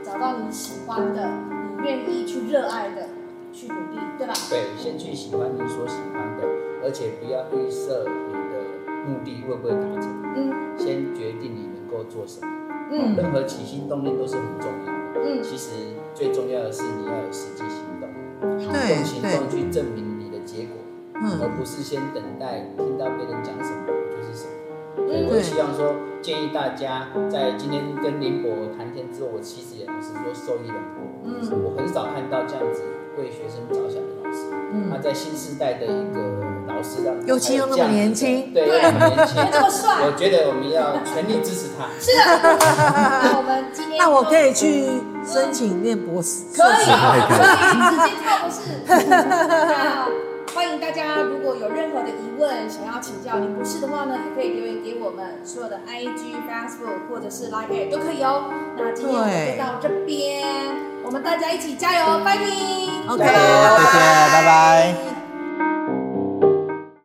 [0.02, 1.28] 找到你喜欢的，
[1.76, 3.06] 你愿意去热爱的，
[3.52, 4.32] 去努力，对吧？
[4.50, 6.44] 对，先去喜欢你所喜欢的，
[6.84, 10.08] 而且不要预设你的目的会不会达成。
[10.36, 12.48] 嗯，先决定你能够做什么。
[12.90, 15.20] 嗯，任何起心动念都是很重要的。
[15.24, 15.70] 嗯，其实
[16.14, 18.08] 最重要的是你要有实际行动。
[18.40, 20.76] 用行动去证明你的结果，
[21.42, 23.97] 而不是先等待听到别人讲什么。
[25.08, 31.00] 所以我希望说，建议大家在今天跟林博谈天之后，我其实也是说受益良多。
[31.24, 32.82] 嗯，我很少看到这样子
[33.16, 34.52] 为学生着想的老师。
[34.70, 36.20] 嗯，他在新时代的一个
[36.68, 41.88] 老师让尤其又那么年轻，对，又那么年轻，这么帅，我觉得我们要全力支持他。
[41.98, 42.20] 是的，
[43.24, 50.27] 那我们今天， 那我可以去申请念博士， 可以，可以，直接跳博士。
[50.54, 58.50] 欢迎大家，如果有任何的疑问，想要请教您不是的话呢，也可以留言给我们所有的 IG、Facebook 或者是 Line 都可以哦。
[58.76, 60.44] 那今天就到这边，
[61.04, 63.98] 我们大家一起加油，fighting！OK，谢谢，
[64.32, 65.17] 拜拜。